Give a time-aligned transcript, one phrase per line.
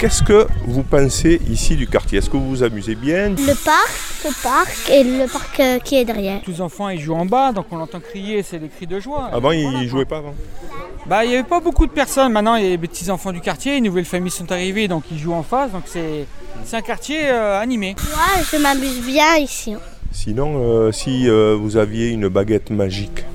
[0.00, 2.16] Qu'est-ce que vous pensez ici du quartier?
[2.16, 3.28] Est-ce que vous vous amusez bien?
[3.28, 3.90] Le parc,
[4.24, 6.40] le parc et le parc euh, qui est derrière.
[6.40, 8.98] Tous les enfants ils jouent en bas, donc on l'entend crier, c'est des cris de
[8.98, 9.28] joie.
[9.30, 10.34] Avant, ils Voilà, ne jouaient pas avant?
[11.04, 13.30] Bah il n'y avait pas beaucoup de personnes, maintenant il y a les petits enfants
[13.30, 16.24] du quartier, les nouvelles familles sont arrivées, donc ils jouent en face, donc c'est
[16.64, 17.94] c'est un quartier euh, animé.
[18.10, 19.74] Moi, je m'amuse bien ici.
[20.12, 23.26] Sinon, euh, si euh, vous aviez une baguette magique,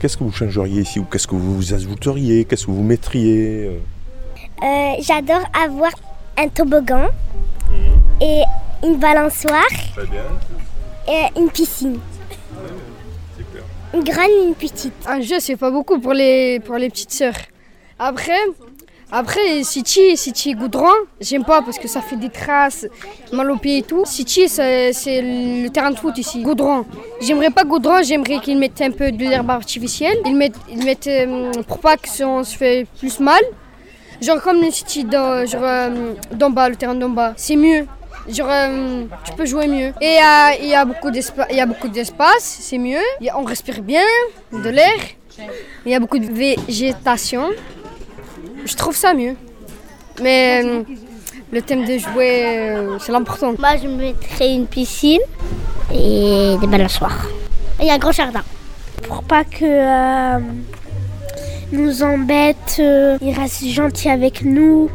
[0.00, 3.80] qu'est-ce que vous changeriez ici Ou qu'est-ce que vous ajouteriez Qu'est-ce que vous mettriez
[4.62, 5.90] euh J'adore avoir
[6.38, 7.06] un toboggan
[8.20, 8.42] et
[8.84, 10.22] une balançoire Très bien.
[11.08, 11.98] et une piscine.
[13.36, 13.62] Super.
[13.94, 14.92] Une grande et une petite.
[15.06, 17.34] Un jeu, c'est pas beaucoup pour les, pour les petites sœurs.
[17.98, 18.38] Après,
[19.10, 22.86] après City, City Goudron, j'aime pas parce que ça fait des traces,
[23.32, 24.04] mal aux pieds et tout.
[24.04, 26.42] City, c'est c'est le terrain de foot ici.
[26.42, 26.84] Goudron.
[27.20, 30.18] J'aimerais pas Goudron, j'aimerais qu'ils mettent un peu de l'herbe artificielle.
[30.26, 33.40] Ils mettent, ils mettent euh, pour pas que ça- on se fait plus mal.
[34.20, 37.34] Genre comme le City d'en genre, euh, d'en bas, le terrain d'en bas.
[37.36, 37.86] C'est mieux.
[38.28, 39.92] Genre, euh, tu peux jouer mieux.
[40.00, 40.18] Et
[40.62, 41.10] il y a beaucoup
[41.88, 42.98] d'espace, c'est mieux.
[43.28, 44.02] A- on respire bien,
[44.52, 44.98] de l'air.
[45.84, 47.50] Il y a beaucoup de végétation.
[48.64, 49.36] Je trouve ça mieux.
[50.22, 50.82] Mais euh,
[51.52, 53.54] le thème de jouer, c'est l'important.
[53.58, 55.20] Moi, je mettrais une piscine
[55.92, 57.26] et des balançoires.
[57.80, 58.42] Et un grand jardin.
[59.06, 60.40] Pour pas que
[61.72, 64.88] nous embête, euh, ils restent gentils avec nous.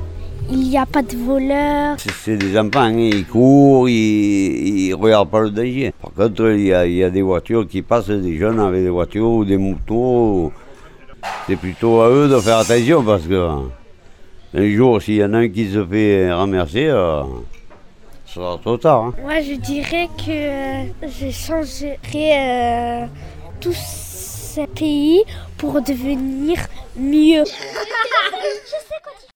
[0.50, 1.96] Il n'y a pas de voleurs.
[1.98, 5.94] C'est- des enfants, hein, ils courent, ils ne regardent pas le danger.
[6.02, 8.84] Par contre, il y, a, il y a des voitures qui passent, des jeunes avec
[8.84, 10.52] des voitures ou des motos.
[11.48, 13.48] C'est plutôt à eux de faire attention parce que
[14.54, 17.22] un jour, s'il y en a un qui se fait ramasser, euh,
[18.26, 19.04] ce sera trop tard.
[19.06, 19.14] hein.
[19.24, 23.06] Moi, je dirais que euh, je changerais euh,
[23.62, 23.72] tout
[24.56, 25.24] ce pays
[25.58, 26.58] pour devenir
[26.98, 27.44] mieux.